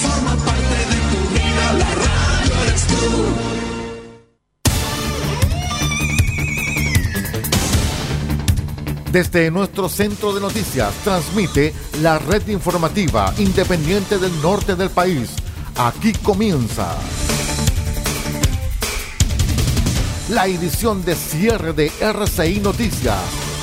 Forma 0.00 0.36
parte 0.36 0.76
de 0.90 0.98
tu 1.10 1.20
vida, 1.34 1.72
la 1.78 1.90
radio 1.94 2.54
eres 2.66 2.86
tú. 2.86 3.10
Desde 9.12 9.50
nuestro 9.50 9.88
centro 9.88 10.32
de 10.32 10.40
noticias 10.40 10.94
transmite 11.04 11.74
la 12.00 12.18
red 12.18 12.46
informativa 12.48 13.34
independiente 13.38 14.18
del 14.18 14.40
norte 14.40 14.76
del 14.76 14.90
país. 14.90 15.30
Aquí 15.76 16.12
comienza 16.12 16.94
la 20.28 20.46
edición 20.46 21.04
de 21.04 21.14
cierre 21.14 21.72
de 21.72 21.90
RCI 22.00 22.60
Noticias. 22.60 23.18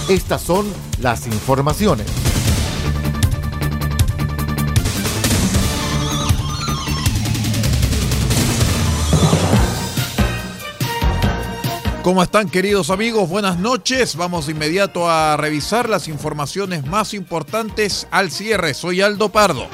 Estas 0.10 0.42
son 0.42 0.66
las 1.00 1.26
informaciones. 1.28 2.27
¿Cómo 12.08 12.24
están 12.24 12.48
queridos 12.48 12.90
amigos? 12.90 13.28
Buenas 13.28 13.60
noches. 13.60 14.16
Vamos 14.16 14.46
de 14.46 14.54
inmediato 14.54 15.10
a 15.10 15.36
revisar 15.36 15.90
las 15.90 16.08
informaciones 16.08 16.86
más 16.86 17.14
importantes 17.14 18.08
al 18.12 18.32
cierre. 18.32 18.74
Soy 18.74 19.02
Aldo 19.02 19.28
Pardo. 19.28 19.68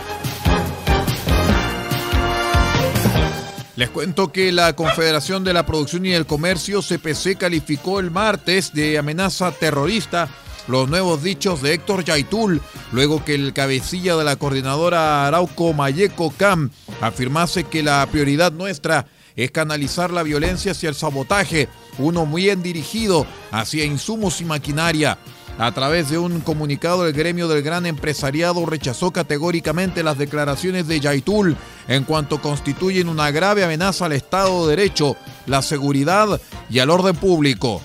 Les 3.76 3.88
cuento 3.92 4.32
que 4.32 4.52
la 4.52 4.76
Confederación 4.76 5.44
de 5.44 5.54
la 5.54 5.68
Producción 5.68 6.08
y 6.08 6.14
el 6.14 6.26
Comercio, 6.26 6.82
CPC, 6.82 7.38
calificó 7.38 8.00
el 8.00 8.10
martes 8.10 8.74
de 8.74 8.98
amenaza 8.98 9.52
terrorista 9.52 10.28
los 10.68 10.90
nuevos 10.90 11.22
dichos 11.22 11.62
de 11.62 11.74
Héctor 11.74 12.04
Yaitul, 12.04 12.62
luego 12.92 13.24
que 13.24 13.36
el 13.36 13.54
cabecilla 13.54 14.16
de 14.16 14.24
la 14.24 14.38
coordinadora 14.38 15.28
Arauco 15.28 15.74
Mayeco 15.74 16.34
Cam 16.36 16.72
afirmase 17.00 17.66
que 17.66 17.84
la 17.84 18.04
prioridad 18.08 18.52
nuestra 18.52 19.06
es 19.36 19.52
canalizar 19.52 20.12
la 20.12 20.24
violencia 20.24 20.72
hacia 20.72 20.90
el 20.90 20.96
sabotaje, 20.96 21.68
uno 21.98 22.26
muy 22.26 22.44
bien 22.44 22.64
dirigido 22.64 23.26
hacia 23.52 23.86
insumos 23.86 24.42
y 24.42 24.46
maquinaria. 24.46 25.18
A 25.60 25.72
través 25.72 26.10
de 26.10 26.18
un 26.18 26.42
comunicado, 26.42 27.06
el 27.06 27.14
gremio 27.14 27.48
del 27.48 27.62
gran 27.62 27.86
empresariado 27.86 28.66
rechazó 28.66 29.12
categóricamente 29.12 30.02
las 30.02 30.18
declaraciones 30.18 30.88
de 30.88 31.00
Yaitul 31.00 31.56
en 31.88 32.04
cuanto 32.06 32.42
constituyen 32.42 33.08
una 33.08 33.30
grave 33.30 33.64
amenaza 33.64 34.06
al 34.06 34.14
Estado 34.14 34.68
de 34.68 34.76
Derecho, 34.76 35.16
la 35.46 35.62
seguridad 35.62 36.42
y 36.72 36.80
al 36.80 36.90
orden 36.90 37.16
público. 37.16 37.82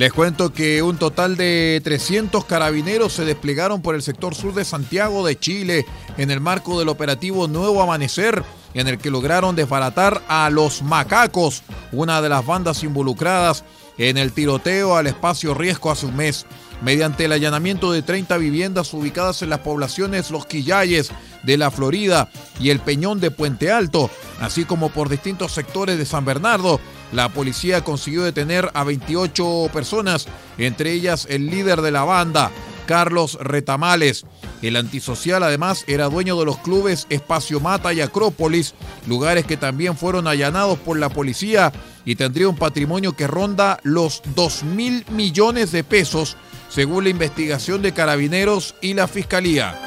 Les 0.00 0.14
cuento 0.14 0.50
que 0.50 0.82
un 0.82 0.96
total 0.96 1.36
de 1.36 1.78
300 1.84 2.46
carabineros 2.46 3.12
se 3.12 3.26
desplegaron 3.26 3.82
por 3.82 3.94
el 3.94 4.00
sector 4.00 4.34
sur 4.34 4.54
de 4.54 4.64
Santiago 4.64 5.26
de 5.26 5.38
Chile 5.38 5.84
en 6.16 6.30
el 6.30 6.40
marco 6.40 6.78
del 6.78 6.88
operativo 6.88 7.48
Nuevo 7.48 7.82
Amanecer, 7.82 8.42
en 8.72 8.88
el 8.88 8.96
que 8.96 9.10
lograron 9.10 9.56
desbaratar 9.56 10.22
a 10.26 10.48
los 10.48 10.80
macacos, 10.80 11.62
una 11.92 12.22
de 12.22 12.30
las 12.30 12.46
bandas 12.46 12.82
involucradas 12.82 13.62
en 13.98 14.16
el 14.16 14.32
tiroteo 14.32 14.96
al 14.96 15.06
espacio 15.06 15.52
Riesgo 15.52 15.90
hace 15.90 16.06
un 16.06 16.16
mes 16.16 16.46
mediante 16.80 17.26
el 17.26 17.32
allanamiento 17.32 17.92
de 17.92 18.00
30 18.00 18.38
viviendas 18.38 18.94
ubicadas 18.94 19.42
en 19.42 19.50
las 19.50 19.58
poblaciones 19.58 20.30
Los 20.30 20.46
Quillayes 20.46 21.10
de 21.42 21.58
la 21.58 21.70
Florida 21.70 22.30
y 22.58 22.70
el 22.70 22.80
Peñón 22.80 23.20
de 23.20 23.30
Puente 23.30 23.70
Alto, 23.70 24.08
así 24.40 24.64
como 24.64 24.88
por 24.88 25.10
distintos 25.10 25.52
sectores 25.52 25.98
de 25.98 26.06
San 26.06 26.24
Bernardo. 26.24 26.80
La 27.12 27.28
policía 27.28 27.82
consiguió 27.82 28.22
detener 28.22 28.70
a 28.74 28.84
28 28.84 29.70
personas, 29.72 30.26
entre 30.58 30.92
ellas 30.92 31.26
el 31.28 31.46
líder 31.46 31.80
de 31.82 31.90
la 31.90 32.04
banda, 32.04 32.50
Carlos 32.86 33.38
Retamales. 33.40 34.24
El 34.62 34.76
antisocial 34.76 35.42
además 35.42 35.84
era 35.86 36.08
dueño 36.08 36.38
de 36.38 36.44
los 36.44 36.58
clubes 36.58 37.06
Espacio 37.08 37.60
Mata 37.60 37.92
y 37.92 38.00
Acrópolis, 38.00 38.74
lugares 39.06 39.44
que 39.46 39.56
también 39.56 39.96
fueron 39.96 40.26
allanados 40.26 40.78
por 40.78 40.98
la 40.98 41.08
policía 41.08 41.72
y 42.04 42.16
tendría 42.16 42.48
un 42.48 42.56
patrimonio 42.56 43.12
que 43.12 43.26
ronda 43.26 43.80
los 43.82 44.22
2 44.34 44.64
mil 44.64 45.04
millones 45.10 45.72
de 45.72 45.84
pesos, 45.84 46.36
según 46.68 47.04
la 47.04 47.10
investigación 47.10 47.82
de 47.82 47.92
carabineros 47.92 48.74
y 48.80 48.94
la 48.94 49.08
fiscalía. 49.08 49.78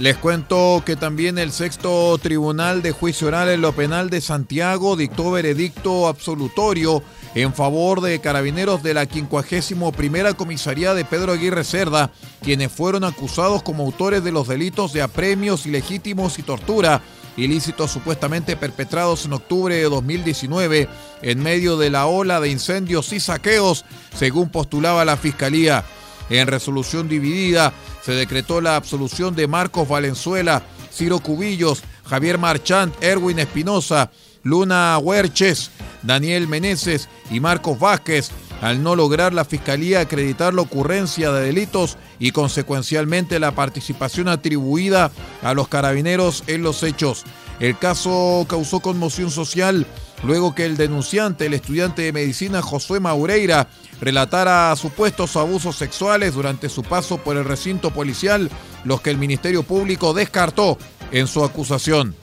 Les 0.00 0.16
cuento 0.16 0.82
que 0.86 0.96
también 0.96 1.36
el 1.36 1.52
sexto 1.52 2.16
Tribunal 2.16 2.80
de 2.80 2.90
Juicio 2.90 3.28
Oral 3.28 3.50
en 3.50 3.60
lo 3.60 3.74
Penal 3.74 4.08
de 4.08 4.22
Santiago 4.22 4.96
dictó 4.96 5.30
veredicto 5.30 6.08
absolutorio 6.08 7.02
en 7.34 7.52
favor 7.52 8.00
de 8.00 8.18
carabineros 8.18 8.82
de 8.82 8.94
la 8.94 9.04
51 9.04 10.36
Comisaría 10.38 10.94
de 10.94 11.04
Pedro 11.04 11.32
Aguirre 11.32 11.64
Cerda, 11.64 12.12
quienes 12.42 12.72
fueron 12.72 13.04
acusados 13.04 13.62
como 13.62 13.84
autores 13.84 14.24
de 14.24 14.32
los 14.32 14.48
delitos 14.48 14.94
de 14.94 15.02
apremios 15.02 15.66
ilegítimos 15.66 16.38
y 16.38 16.44
tortura, 16.44 17.02
ilícitos 17.36 17.90
supuestamente 17.90 18.56
perpetrados 18.56 19.26
en 19.26 19.34
octubre 19.34 19.74
de 19.74 19.84
2019 19.84 20.88
en 21.20 21.42
medio 21.42 21.76
de 21.76 21.90
la 21.90 22.06
ola 22.06 22.40
de 22.40 22.48
incendios 22.48 23.12
y 23.12 23.20
saqueos, 23.20 23.84
según 24.16 24.48
postulaba 24.48 25.04
la 25.04 25.18
Fiscalía. 25.18 25.84
En 26.30 26.46
resolución 26.46 27.08
dividida 27.08 27.72
se 28.02 28.12
decretó 28.12 28.60
la 28.60 28.76
absolución 28.76 29.34
de 29.34 29.48
Marcos 29.48 29.88
Valenzuela, 29.88 30.62
Ciro 30.92 31.18
Cubillos, 31.18 31.82
Javier 32.04 32.38
Marchant, 32.38 32.94
Erwin 33.02 33.40
Espinosa, 33.40 34.10
Luna 34.42 34.96
Huerches, 34.98 35.70
Daniel 36.02 36.48
Meneses 36.48 37.08
y 37.30 37.40
Marcos 37.40 37.78
Vázquez, 37.78 38.30
al 38.60 38.82
no 38.82 38.94
lograr 38.94 39.32
la 39.32 39.44
Fiscalía 39.44 40.00
acreditar 40.00 40.54
la 40.54 40.62
ocurrencia 40.62 41.32
de 41.32 41.46
delitos 41.46 41.96
y 42.18 42.30
consecuencialmente 42.30 43.38
la 43.38 43.54
participación 43.54 44.28
atribuida 44.28 45.10
a 45.42 45.54
los 45.54 45.68
carabineros 45.68 46.44
en 46.46 46.62
los 46.62 46.82
hechos. 46.82 47.24
El 47.58 47.76
caso 47.78 48.46
causó 48.48 48.80
conmoción 48.80 49.30
social 49.30 49.86
luego 50.22 50.54
que 50.54 50.66
el 50.66 50.76
denunciante, 50.76 51.46
el 51.46 51.54
estudiante 51.54 52.02
de 52.02 52.12
medicina 52.12 52.62
Josué 52.62 53.00
Maureira, 53.00 53.68
relatara 54.00 54.74
supuestos 54.76 55.36
abusos 55.36 55.76
sexuales 55.76 56.34
durante 56.34 56.68
su 56.68 56.82
paso 56.82 57.18
por 57.18 57.36
el 57.36 57.44
recinto 57.44 57.90
policial, 57.90 58.50
los 58.84 59.00
que 59.00 59.10
el 59.10 59.18
Ministerio 59.18 59.62
Público 59.62 60.14
descartó 60.14 60.78
en 61.12 61.26
su 61.26 61.44
acusación. 61.44 62.14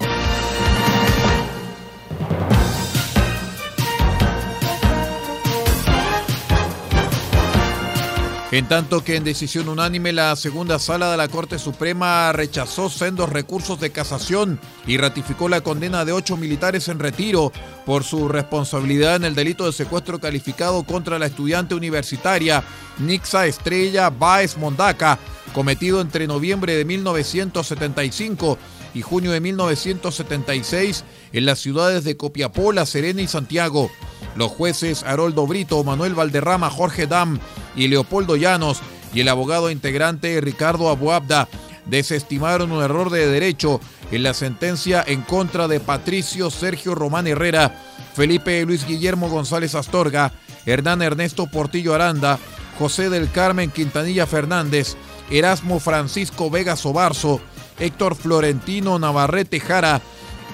En 8.57 8.67
tanto 8.67 9.03
que 9.03 9.15
en 9.15 9.23
decisión 9.23 9.69
unánime 9.69 10.11
la 10.13 10.35
segunda 10.35 10.79
sala 10.79 11.11
de 11.11 11.17
la 11.17 11.27
Corte 11.27 11.59
Suprema 11.59 12.31
rechazó 12.33 12.89
sendos 12.89 13.29
recursos 13.29 13.79
de 13.79 13.91
casación 13.91 14.59
y 14.87 14.97
ratificó 14.97 15.47
la 15.47 15.61
condena 15.61 16.05
de 16.05 16.11
ocho 16.11 16.37
militares 16.37 16.87
en 16.87 16.97
retiro 16.97 17.51
por 17.85 18.03
su 18.03 18.27
responsabilidad 18.27 19.17
en 19.17 19.25
el 19.25 19.35
delito 19.35 19.67
de 19.67 19.73
secuestro 19.73 20.17
calificado 20.19 20.81
contra 20.85 21.19
la 21.19 21.27
estudiante 21.27 21.75
universitaria 21.75 22.63
Nixa 22.97 23.45
Estrella 23.45 24.09
Baez 24.09 24.57
Mondaca, 24.57 25.19
cometido 25.53 26.01
entre 26.01 26.25
noviembre 26.25 26.75
de 26.75 26.85
1975 26.85 28.57
y 28.95 29.03
junio 29.03 29.33
de 29.33 29.39
1976 29.39 31.03
en 31.33 31.45
las 31.45 31.59
ciudades 31.59 32.03
de 32.03 32.17
Copiapó, 32.17 32.71
La 32.71 32.85
Serena 32.85 33.21
y 33.21 33.27
Santiago. 33.27 33.91
Los 34.35 34.51
jueces 34.51 35.03
Haroldo 35.03 35.47
Brito, 35.47 35.83
Manuel 35.83 36.15
Valderrama, 36.15 36.69
Jorge 36.69 37.07
Dam 37.07 37.39
y 37.75 37.87
Leopoldo 37.87 38.35
Llanos 38.35 38.81
y 39.13 39.21
el 39.21 39.29
abogado 39.29 39.71
integrante 39.71 40.39
Ricardo 40.41 40.89
Abuabda 40.89 41.47
desestimaron 41.85 42.71
un 42.71 42.83
error 42.83 43.09
de 43.09 43.27
derecho 43.27 43.79
en 44.11 44.23
la 44.23 44.33
sentencia 44.33 45.03
en 45.05 45.21
contra 45.21 45.67
de 45.67 45.79
Patricio 45.79 46.49
Sergio 46.49 46.95
Román 46.95 47.27
Herrera, 47.27 47.81
Felipe 48.13 48.63
Luis 48.65 48.85
Guillermo 48.85 49.29
González 49.29 49.75
Astorga, 49.75 50.33
Hernán 50.65 51.01
Ernesto 51.01 51.47
Portillo 51.47 51.93
Aranda, 51.93 52.39
José 52.77 53.09
del 53.09 53.31
Carmen 53.31 53.71
Quintanilla 53.71 54.25
Fernández, 54.27 54.95
Erasmo 55.29 55.79
Francisco 55.79 56.49
Vega 56.49 56.75
Sobarzo, 56.75 57.41
Héctor 57.79 58.15
Florentino 58.15 58.99
Navarrete 58.99 59.59
Jara, 59.59 60.01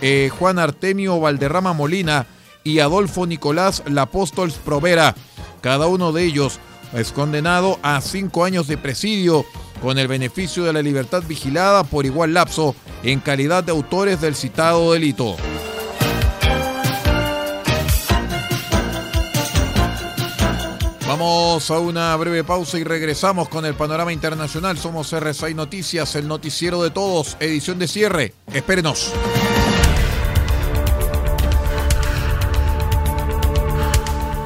eh, 0.05 0.29
Juan 0.37 0.59
Artemio 0.59 1.17
Valderrama 1.19 1.71
Molina, 1.71 2.27
y 2.63 2.79
Adolfo 2.79 3.25
Nicolás 3.25 3.83
Lapóstols 3.85 4.55
Provera. 4.55 5.15
Cada 5.61 5.87
uno 5.87 6.11
de 6.11 6.23
ellos 6.23 6.59
es 6.93 7.11
condenado 7.11 7.79
a 7.81 8.01
cinco 8.01 8.43
años 8.43 8.67
de 8.67 8.77
presidio 8.77 9.45
con 9.81 9.97
el 9.97 10.07
beneficio 10.07 10.63
de 10.63 10.73
la 10.73 10.81
libertad 10.81 11.23
vigilada 11.27 11.83
por 11.83 12.05
igual 12.05 12.33
lapso 12.33 12.75
en 13.03 13.19
calidad 13.19 13.63
de 13.63 13.71
autores 13.71 14.21
del 14.21 14.35
citado 14.35 14.93
delito. 14.93 15.35
Vamos 21.07 21.69
a 21.69 21.79
una 21.79 22.15
breve 22.15 22.43
pausa 22.43 22.79
y 22.79 22.83
regresamos 22.83 23.47
con 23.47 23.65
el 23.65 23.75
panorama 23.75 24.11
internacional. 24.11 24.77
Somos 24.77 25.13
RSI 25.17 25.53
Noticias, 25.53 26.15
el 26.15 26.27
noticiero 26.27 26.81
de 26.81 26.89
todos, 26.89 27.37
edición 27.39 27.77
de 27.77 27.87
cierre. 27.87 28.33
Espérenos. 28.51 29.13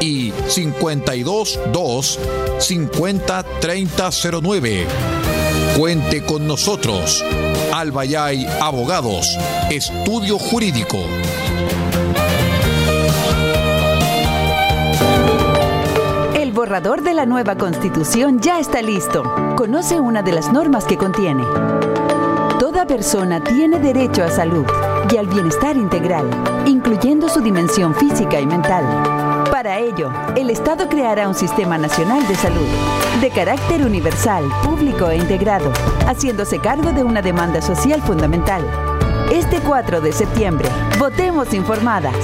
y 0.00 0.32
522 0.32 2.18
503009. 2.58 4.86
Cuente 5.76 6.24
con 6.24 6.46
nosotros. 6.46 7.22
Albayay 7.72 8.46
Abogados, 8.60 9.36
Estudio 9.70 10.38
Jurídico. 10.38 10.98
El 16.34 16.52
borrador 16.52 17.02
de 17.02 17.14
la 17.14 17.26
nueva 17.26 17.56
constitución 17.56 18.40
ya 18.40 18.58
está 18.58 18.82
listo. 18.82 19.22
Conoce 19.56 20.00
una 20.00 20.22
de 20.22 20.32
las 20.32 20.52
normas 20.52 20.84
que 20.84 20.96
contiene. 20.96 21.44
Toda 22.58 22.86
persona 22.86 23.44
tiene 23.44 23.78
derecho 23.78 24.24
a 24.24 24.30
salud 24.30 24.66
y 25.12 25.16
al 25.16 25.28
bienestar 25.28 25.76
integral, 25.76 26.26
incluyendo 26.66 27.28
su 27.28 27.40
dimensión 27.40 27.94
física 27.94 28.40
y 28.40 28.46
mental. 28.46 29.27
Para 29.50 29.78
ello, 29.78 30.12
el 30.36 30.50
Estado 30.50 30.88
creará 30.88 31.26
un 31.26 31.34
sistema 31.34 31.78
nacional 31.78 32.26
de 32.28 32.34
salud, 32.34 32.66
de 33.20 33.30
carácter 33.30 33.82
universal, 33.82 34.44
público 34.62 35.08
e 35.08 35.16
integrado, 35.16 35.72
haciéndose 36.06 36.58
cargo 36.58 36.92
de 36.92 37.02
una 37.02 37.22
demanda 37.22 37.62
social 37.62 38.02
fundamental. 38.02 38.62
Este 39.32 39.58
4 39.60 40.00
de 40.02 40.12
septiembre, 40.12 40.68
votemos 40.98 41.54
informadas. 41.54 42.14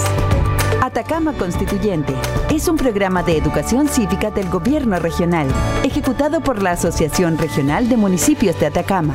Atacama 0.83 1.33
Constituyente 1.33 2.15
es 2.51 2.69
un 2.69 2.77
programa 2.77 3.23
de 3.23 3.39
educación 3.39 3.89
cívica 3.89 4.31
del 4.31 4.51
gobierno 4.51 4.99
regional, 4.99 5.49
ejecutado 5.83 6.43
por 6.43 6.63
la 6.63 6.73
Asociación 6.73 7.39
Regional 7.39 7.89
de 7.89 7.97
Municipios 7.97 8.61
de 8.61 8.67
Atacama. 8.67 9.15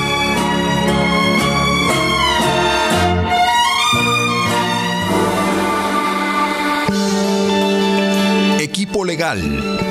Legal, 9.21 9.90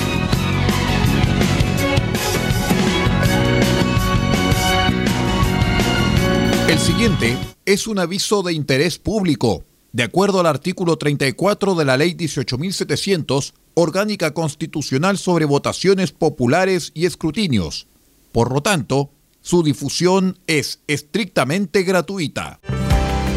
El 6.68 6.78
siguiente 6.78 7.36
es 7.64 7.86
un 7.86 7.98
aviso 7.98 8.42
de 8.42 8.52
interés 8.52 8.98
público. 8.98 9.64
De 9.92 10.02
acuerdo 10.02 10.40
al 10.40 10.46
artículo 10.46 10.98
34 10.98 11.74
de 11.74 11.84
la 11.84 11.96
Ley 11.96 12.12
18.700, 12.14 13.54
Orgánica 13.74 14.34
Constitucional 14.34 15.16
sobre 15.18 15.46
Votaciones 15.46 16.12
Populares 16.12 16.90
y 16.94 17.06
Escrutinios. 17.06 17.86
Por 18.32 18.52
lo 18.52 18.60
tanto, 18.60 19.10
su 19.40 19.62
difusión 19.62 20.38
es 20.46 20.80
estrictamente 20.88 21.84
gratuita. 21.84 22.60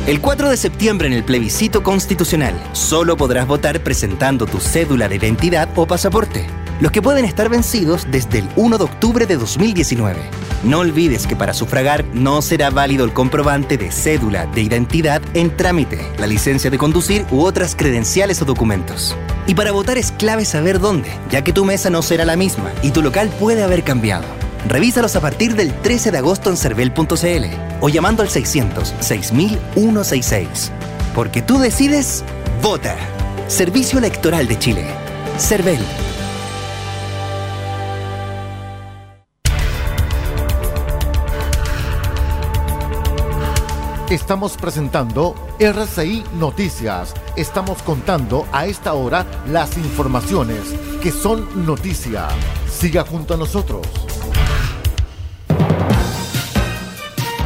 El 0.08 0.20
4 0.20 0.50
de 0.50 0.58
septiembre 0.58 1.08
en 1.08 1.14
el 1.14 1.24
plebiscito 1.24 1.84
constitucional, 1.84 2.60
solo 2.74 3.16
podrás 3.16 3.48
votar 3.48 3.84
presentando 3.84 4.48
tu 4.48 4.60
cédula 4.60 5.08
de 5.08 5.16
identidad 5.16 5.70
o 5.78 5.86
pasaporte, 5.86 6.48
los 6.82 6.92
que 6.92 7.02
pueden 7.02 7.24
estar 7.26 7.48
vencidos 7.48 8.08
desde 8.10 8.40
el 8.40 8.50
1 8.56 8.78
de 8.80 8.84
octubre 8.84 9.26
de 9.28 9.38
2019. 9.38 10.20
No 10.64 10.80
olvides 10.80 11.28
que 11.28 11.36
para 11.36 11.54
sufragar 11.54 12.04
no 12.14 12.42
será 12.42 12.72
válido 12.72 13.06
el 13.06 13.14
comprobante 13.14 13.78
de 13.78 13.92
cédula 13.92 14.48
de 14.48 14.62
identidad 14.62 15.22
en 15.36 15.56
trámite, 15.56 16.02
la 16.18 16.26
licencia 16.28 16.72
de 16.72 16.80
conducir 16.80 17.26
u 17.32 17.42
otras 17.42 17.76
credenciales 17.76 18.42
o 18.42 18.46
documentos. 18.46 19.16
Y 19.46 19.54
para 19.54 19.72
votar 19.72 20.00
es 20.00 20.12
clave 20.12 20.44
saber 20.44 20.80
dónde, 20.80 21.10
ya 21.30 21.44
que 21.44 21.54
tu 21.54 21.66
mesa 21.66 21.92
no 21.92 22.02
será 22.02 22.26
la 22.26 22.36
misma 22.36 22.72
y 22.82 22.90
tu 22.90 23.04
local 23.04 23.30
puede 23.40 23.64
haber 23.64 23.84
cambiado. 23.84 24.26
Revísalos 24.68 25.16
a 25.16 25.22
partir 25.22 25.56
del 25.56 25.74
13 25.82 26.12
de 26.12 26.18
agosto 26.18 26.50
en 26.50 26.58
cervel.cl 26.58 27.46
o 27.80 27.90
llamando 27.90 28.24
al 28.24 28.30
600 28.30 28.96
6166. 29.00 30.72
Porque 31.14 31.44
tú 31.44 31.60
decides, 31.60 32.24
vota. 32.62 32.96
Servicio 33.48 34.00
Electoral 34.00 34.48
de 34.48 34.58
Chile. 34.58 34.86
Cervel. 35.38 35.80
Estamos 44.12 44.58
presentando 44.58 45.36
RCI 45.58 46.26
Noticias. 46.34 47.14
Estamos 47.38 47.82
contando 47.82 48.46
a 48.52 48.66
esta 48.66 48.94
hora 48.94 49.26
las 49.48 49.78
informaciones 49.78 50.76
que 51.02 51.12
son 51.12 51.66
noticia. 51.66 52.28
Siga 52.70 53.06
junto 53.06 53.36
a 53.36 53.38
nosotros. 53.38 53.88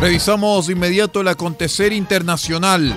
Revisamos 0.01 0.65
de 0.65 0.73
inmediato 0.73 1.21
el 1.21 1.27
acontecer 1.27 1.93
internacional. 1.93 2.95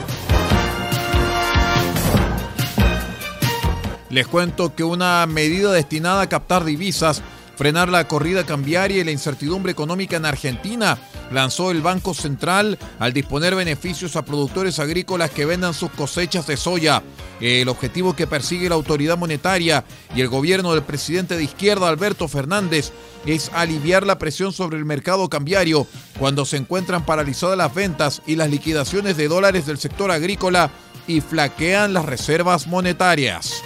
Les 4.08 4.26
cuento 4.26 4.74
que 4.74 4.82
una 4.82 5.26
medida 5.26 5.72
destinada 5.72 6.22
a 6.22 6.28
captar 6.30 6.64
divisas, 6.64 7.22
frenar 7.58 7.88
la 7.88 8.06
corrida 8.06 8.46
cambiaria 8.46 9.00
y 9.00 9.04
la 9.04 9.10
incertidumbre 9.10 9.72
económica 9.72 10.16
en 10.16 10.24
Argentina 10.24 10.96
lanzó 11.32 11.72
el 11.72 11.82
Banco 11.82 12.14
Central 12.14 12.78
al 13.00 13.12
disponer 13.12 13.56
beneficios 13.56 14.14
a 14.14 14.24
productores 14.24 14.78
agrícolas 14.78 15.32
que 15.32 15.44
vendan 15.44 15.74
sus 15.74 15.90
cosechas 15.90 16.46
de 16.46 16.56
soya. 16.56 17.02
El 17.40 17.68
objetivo 17.68 18.14
que 18.14 18.28
persigue 18.28 18.68
la 18.68 18.76
autoridad 18.76 19.18
monetaria 19.18 19.84
y 20.14 20.20
el 20.20 20.28
gobierno 20.28 20.72
del 20.72 20.84
presidente 20.84 21.36
de 21.36 21.42
izquierda 21.42 21.88
Alberto 21.88 22.28
Fernández 22.28 22.92
es 23.26 23.50
aliviar 23.52 24.06
la 24.06 24.20
presión 24.20 24.52
sobre 24.52 24.78
el 24.78 24.84
mercado 24.84 25.28
cambiario 25.28 25.84
cuando 26.16 26.44
se 26.44 26.58
encuentran 26.58 27.04
paralizadas 27.04 27.58
las 27.58 27.74
ventas 27.74 28.22
y 28.24 28.36
las 28.36 28.50
liquidaciones 28.50 29.16
de 29.16 29.26
dólares 29.26 29.66
del 29.66 29.78
sector 29.78 30.12
agrícola 30.12 30.70
y 31.08 31.20
flaquean 31.22 31.92
las 31.92 32.04
reservas 32.04 32.68
monetarias. 32.68 33.64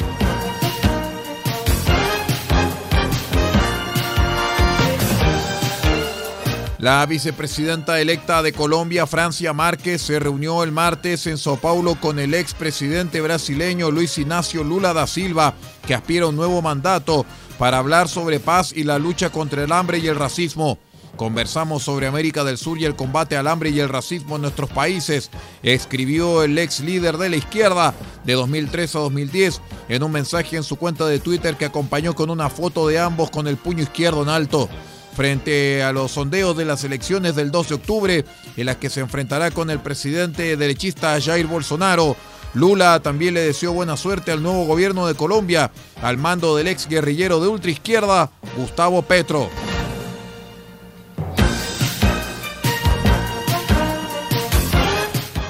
La 6.83 7.07
vicepresidenta 7.07 8.01
electa 8.01 8.43
de 8.43 8.53
Colombia, 8.53 9.07
Francia 9.07 9.53
Márquez, 9.53 10.03
se 10.03 10.19
reunió 10.19 10.65
el 10.65 10.73
martes 10.73 11.29
en 11.29 11.39
Sao 11.39 11.57
Paulo 11.57 11.95
con 11.95 12.19
el 12.19 12.35
expresidente 12.35 13.21
brasileño 13.21 13.93
Luis 13.93 14.19
Ignacio 14.19 14.65
Lula 14.65 14.93
da 14.93 15.07
Silva, 15.07 15.55
que 15.87 15.95
aspira 15.95 16.25
a 16.25 16.31
un 16.31 16.35
nuevo 16.35 16.61
mandato 16.61 17.25
para 17.57 17.79
hablar 17.79 18.09
sobre 18.09 18.41
paz 18.41 18.73
y 18.75 18.83
la 18.83 18.99
lucha 18.99 19.31
contra 19.31 19.63
el 19.63 19.71
hambre 19.71 19.99
y 19.99 20.09
el 20.09 20.17
racismo. 20.17 20.81
Conversamos 21.15 21.85
sobre 21.85 22.09
América 22.09 22.43
del 22.43 22.59
Sur 22.59 22.77
y 22.81 22.85
el 22.85 22.97
combate 22.97 23.37
al 23.37 23.47
hambre 23.47 23.71
y 23.71 23.79
el 23.79 23.89
racismo 23.89 24.35
en 24.35 24.43
nuestros 24.43 24.69
países, 24.71 25.31
escribió 25.63 26.43
el 26.43 26.59
ex 26.59 26.81
líder 26.81 27.17
de 27.17 27.29
la 27.31 27.37
izquierda 27.37 27.95
de 28.25 28.33
2003 28.33 28.97
a 28.97 28.99
2010 28.99 29.61
en 29.89 30.03
un 30.03 30.11
mensaje 30.11 30.57
en 30.57 30.65
su 30.65 30.75
cuenta 30.75 31.07
de 31.07 31.21
Twitter 31.21 31.57
que 31.57 31.65
acompañó 31.65 32.17
con 32.17 32.29
una 32.29 32.51
foto 32.51 32.89
de 32.89 32.99
ambos 32.99 33.31
con 33.31 33.47
el 33.47 33.57
puño 33.57 33.85
izquierdo 33.85 34.25
en 34.25 34.31
alto 34.31 34.69
frente 35.15 35.83
a 35.83 35.93
los 35.93 36.13
sondeos 36.13 36.57
de 36.57 36.65
las 36.65 36.85
elecciones 36.85 37.35
del 37.37 37.51
2 37.51 37.69
de 37.69 37.75
octubre, 37.75 38.25
en 38.57 38.67
las 38.67 38.77
que 38.77 38.91
se 38.91 39.01
enfrentará 39.01 39.51
con 39.51 39.71
el 39.71 39.81
presidente 39.81 40.57
derechista 40.57 41.21
Jair 41.21 41.47
Bolsonaro. 41.47 42.17
Lula 42.55 43.01
también 43.01 43.35
le 43.35 43.41
deseó 43.41 43.73
buena 43.73 43.97
suerte 43.97 44.31
al 44.31 44.43
nuevo 44.43 44.67
gobierno 44.67 45.07
de 45.07 45.15
Colombia, 45.15 45.71
al 46.03 46.19
mando 46.19 46.57
del 46.57 46.69
ex 46.69 46.87
guerrillero 46.89 47.41
de 47.41 47.49
ultraizquierda, 47.49 48.31
Gustavo 48.57 49.03
Petro. 49.03 49.49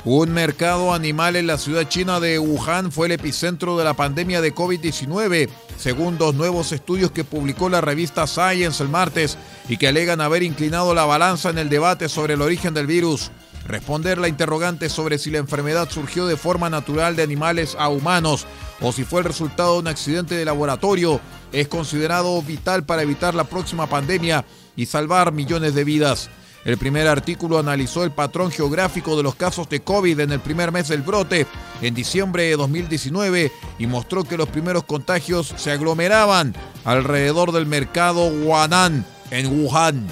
Un 0.04 0.32
mercado 0.32 0.94
animal 0.94 1.37
en 1.37 1.47
la 1.47 1.59
ciudad 1.59 1.88
china 1.88 2.18
de 2.18 2.40
Wuhan 2.40 2.90
fue 2.90 3.06
el 3.06 3.12
epicentro 3.12 3.78
de 3.78 3.85
la 3.85 3.94
pandemia 3.94 4.40
de 4.40 4.52
COVID-19, 4.52 5.49
según 5.78 6.18
dos 6.18 6.35
nuevos 6.35 6.73
estudios 6.73 7.12
que 7.12 7.23
publicó 7.23 7.68
la 7.68 7.80
revista 7.80 8.26
Science 8.26 8.82
el 8.82 8.88
martes 8.88 9.38
y 9.68 9.76
que 9.76 9.87
alegan 9.87 10.21
haber 10.21 10.42
inclinado 10.42 10.92
la 10.92 11.04
balanza 11.04 11.50
en 11.50 11.59
el 11.59 11.68
debate 11.68 12.09
sobre 12.09 12.35
el 12.35 12.42
origen 12.42 12.75
del 12.75 12.88
virus. 12.88 13.30
Responder 13.64 14.18
la 14.18 14.26
interrogante 14.26 14.88
sobre 14.88 15.18
si 15.18 15.30
la 15.30 15.38
enfermedad 15.38 15.88
surgió 15.88 16.26
de 16.26 16.37
forma 16.37 16.68
natural 16.68 17.14
de 17.14 17.23
animales 17.23 17.76
a 17.78 17.88
humanos 17.88 18.44
o 18.80 18.90
si 18.90 19.04
fue 19.04 19.21
el 19.21 19.26
resultado 19.26 19.75
de 19.75 19.78
un 19.78 19.87
accidente 19.87 20.35
de 20.35 20.44
laboratorio 20.44 21.21
es 21.52 21.68
considerado 21.68 22.42
vital 22.42 22.85
para 22.85 23.02
evitar 23.02 23.37
la 23.37 23.44
próxima 23.44 23.87
pandemia 23.87 24.44
y 24.75 24.87
salvar 24.87 25.30
millones 25.30 25.76
de 25.76 25.85
vidas. 25.85 26.28
El 26.64 26.78
primer 26.78 27.09
artículo 27.09 27.59
analizó 27.59 28.04
el 28.04 28.12
patrón 28.12 28.50
geográfico 28.50 29.16
de 29.16 29.25
los 29.25 29.35
casos 29.35 29.69
de 29.69 29.81
COVID 29.81 30.21
en 30.21 30.31
el 30.33 30.40
primer 30.40 30.71
mes 30.71 30.88
del 30.88 31.02
brote, 31.02 31.47
en 31.81 31.95
diciembre 31.95 32.45
de 32.45 32.57
2019, 32.57 33.50
y 33.78 33.87
mostró 33.87 34.23
que 34.23 34.37
los 34.37 34.49
primeros 34.49 34.85
contagios 34.85 35.52
se 35.57 35.73
aglomeraban 35.73 36.54
alrededor 36.85 37.50
del 37.50 37.66
mercado 37.66 38.28
Huanan, 38.28 39.04
en 39.31 39.47
Wuhan. 39.47 40.07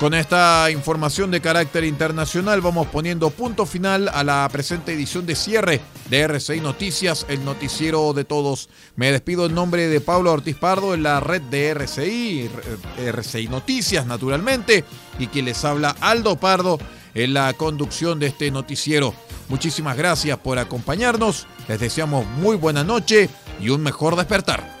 Con 0.00 0.14
esta 0.14 0.70
información 0.70 1.30
de 1.30 1.42
carácter 1.42 1.84
internacional 1.84 2.62
vamos 2.62 2.86
poniendo 2.86 3.28
punto 3.28 3.66
final 3.66 4.08
a 4.08 4.24
la 4.24 4.48
presente 4.50 4.94
edición 4.94 5.26
de 5.26 5.36
cierre 5.36 5.82
de 6.08 6.20
RCI 6.20 6.62
Noticias, 6.62 7.26
el 7.28 7.44
noticiero 7.44 8.14
de 8.14 8.24
todos. 8.24 8.70
Me 8.96 9.12
despido 9.12 9.44
en 9.44 9.54
nombre 9.54 9.88
de 9.88 10.00
Pablo 10.00 10.32
Ortiz 10.32 10.56
Pardo 10.56 10.94
en 10.94 11.02
la 11.02 11.20
red 11.20 11.42
de 11.42 11.68
RCI, 11.68 12.48
RCI 12.96 13.48
Noticias 13.48 14.06
naturalmente, 14.06 14.86
y 15.18 15.26
quien 15.26 15.44
les 15.44 15.62
habla 15.66 15.94
Aldo 16.00 16.36
Pardo 16.36 16.78
en 17.12 17.34
la 17.34 17.52
conducción 17.52 18.18
de 18.18 18.28
este 18.28 18.50
noticiero. 18.50 19.12
Muchísimas 19.50 19.98
gracias 19.98 20.38
por 20.38 20.58
acompañarnos, 20.58 21.46
les 21.68 21.78
deseamos 21.78 22.24
muy 22.38 22.56
buena 22.56 22.84
noche 22.84 23.28
y 23.60 23.68
un 23.68 23.82
mejor 23.82 24.16
despertar. 24.16 24.80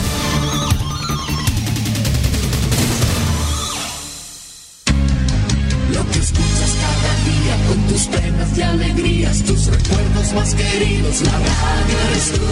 Más 10.33 10.55
queridos. 10.55 11.21
La 11.21 11.31
radio 11.31 11.97
eres 12.09 12.31
tú. 12.33 12.50